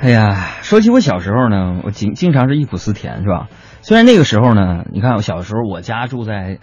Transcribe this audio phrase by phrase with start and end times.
[0.00, 0.32] 哎呀，
[0.62, 3.48] 说起我小时候呢，我经经常是忆苦思甜，是吧？
[3.82, 6.58] 虽然那个时候呢，你看我小时候，我家住在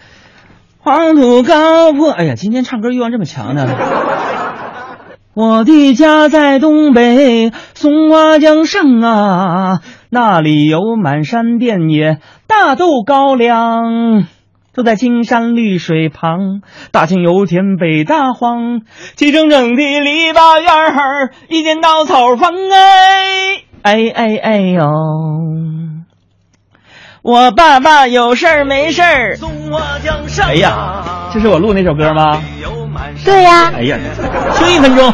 [0.78, 2.10] 黄土高坡。
[2.10, 3.68] 哎呀，今天唱歌欲望这么强呢。
[5.34, 14.24] 我的家在东北松花江上啊，那里有满山遍野大豆高粱。
[14.76, 16.60] 住在青山绿水旁，
[16.92, 18.82] 大庆油田北大荒，
[19.14, 24.84] 齐整整的篱笆院儿，一间稻草房哎哎哎哎呦！
[27.22, 29.38] 我爸爸有事儿没事儿。
[30.44, 32.42] 哎呀，这是我录那首歌吗？
[33.24, 33.72] 对呀。
[33.74, 33.96] 哎呀，
[34.56, 35.10] 听一分钟。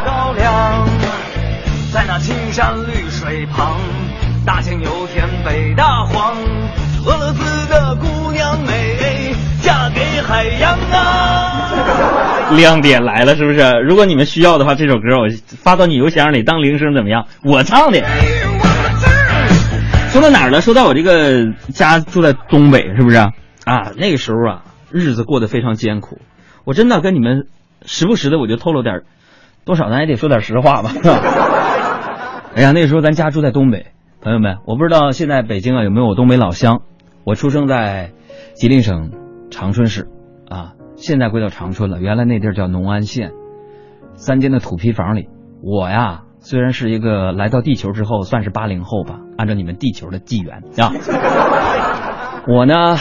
[1.93, 3.79] 在那青山绿水旁，
[4.45, 6.35] 大庆油田北大荒，
[7.07, 8.22] 俄罗斯的姑
[12.57, 13.61] 亮点来了，是不是？
[13.83, 17.27] 如果你们需要的话，这首歌我发到你邮箱里当铃声怎么样？
[17.43, 18.03] 我唱的。
[20.11, 20.61] 说到哪儿了？
[20.61, 23.17] 说到我这个家住在东北，是不是？
[23.17, 26.19] 啊，那个时候啊，日子过得非常艰苦。
[26.65, 27.47] 我真的跟你们
[27.87, 29.01] 时不时的我就透露点，
[29.65, 31.21] 多少咱也得说点实话吧，是吧？
[32.55, 33.87] 哎呀，那时候咱家住在东北，
[34.21, 36.83] 朋友们，我不知道现在北京啊有没有我东北老乡。
[37.25, 38.11] 我出生在
[38.55, 39.13] 吉林省。
[39.51, 40.09] 长春市，
[40.53, 41.99] 啊，现在归到长春了。
[41.99, 43.33] 原来那地儿叫农安县，
[44.15, 45.31] 三间的土坯房里，
[45.63, 50.93] 我呀，虽然是一个来到地球之后算是八零后吧，按照你们地球的纪元啊，
[52.47, 52.97] 我呢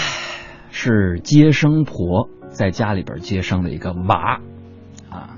[0.70, 4.40] 是接生婆在家里边接生的一个娃，
[5.10, 5.36] 啊，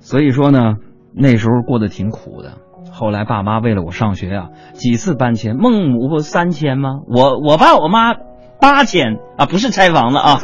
[0.00, 0.76] 所以说呢，
[1.14, 2.58] 那时候过得挺苦的。
[2.92, 6.90] 后来爸妈为了我上学啊，几次搬迁，孟母不三千吗？
[7.06, 8.14] 我我爸我妈。
[8.62, 10.38] 八千啊，不是拆房子啊，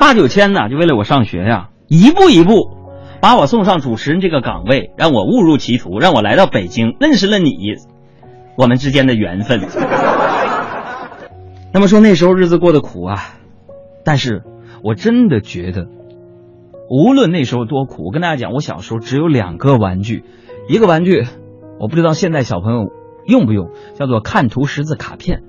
[0.00, 2.70] 八九千呢，就为了我上学呀，一步一步
[3.20, 7.74] 把我送上主持人这个岗位，让我误入歧途，让我来到北京，认识了你，
[8.56, 9.60] 我们之间的缘分。
[11.72, 13.34] 那么说那时候日子过得苦啊，
[14.02, 14.42] 但是
[14.82, 15.86] 我真的觉得，
[16.88, 20.24] 无论那时候多苦，我跟大家讲，我小时候只有两个玩具，
[20.66, 21.26] 一个玩具
[21.78, 22.90] 我不知道现在小朋友
[23.26, 25.42] 用不用，叫做看图识字卡片。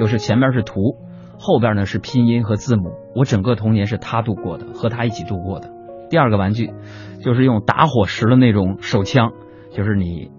[0.00, 0.96] 就是前面是图，
[1.42, 2.92] 后边呢是拼音和字母。
[3.16, 5.70] 我整个童年是他度过的，和他一起度过的。
[6.08, 6.72] 第二个玩具，
[7.20, 9.32] 就是用打火石的那种手枪，
[9.72, 10.30] 就是你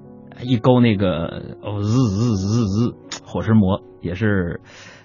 [0.42, 4.62] 一勾那个哦滋滋滋滋，火石魔也是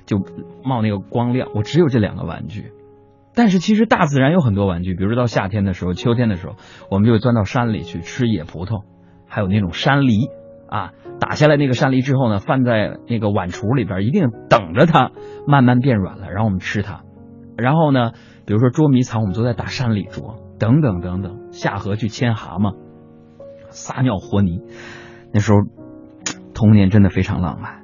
[0.07, 0.19] 就
[0.63, 1.49] 冒那个光亮。
[1.55, 2.73] 我只有这两个玩具，
[3.35, 6.55] 但是其实大自然有很多玩具，比如说到夏天的时候、秋天的时候，
[6.91, 8.85] 我们就会钻到山里去吃野葡萄，
[9.27, 10.31] 还有那种山梨。
[10.71, 15.11] 啊，打下来那个山梨之后呢，放在那个碗橱里边，一定等着它
[15.47, 17.03] 慢慢变软了，然后我们吃它。
[17.57, 18.13] 然后呢，
[18.47, 21.51] 比如说捉迷藏，我们都在打山里捉，等等等等。
[21.51, 22.77] 下河去牵蛤蟆，
[23.71, 24.61] 撒尿和泥。
[25.33, 25.59] 那时候
[26.55, 27.83] 童年真的非常浪漫。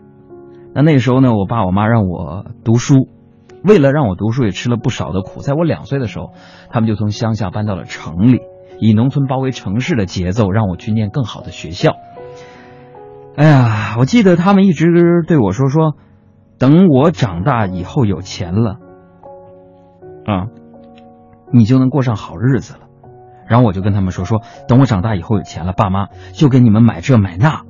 [0.72, 3.08] 那那时候呢，我爸我妈让我读书，
[3.64, 5.40] 为了让我读书，也吃了不少的苦。
[5.40, 6.30] 在我两岁的时候，
[6.70, 8.40] 他们就从乡下搬到了城里，
[8.78, 11.94] 以农村包围城市的节奏，让我去念更好的学校。
[13.36, 15.96] 哎呀，我记得他们一直对我说说，
[16.58, 18.78] 等我长大以后有钱了，
[20.24, 20.46] 啊，
[21.52, 22.80] 你就能过上好日子了。
[23.48, 27.62] 然后我就跟他们说说，等我长大以后有钱了，爸妈就给你们买这买那。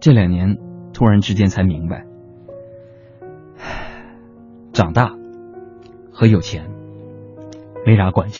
[0.00, 0.58] 这两年
[0.92, 2.04] 突然之间才明白，
[4.72, 5.12] 长大
[6.12, 6.70] 和有钱
[7.86, 8.36] 没啥关系。